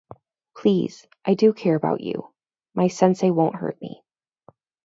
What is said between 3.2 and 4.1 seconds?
won't hurt me.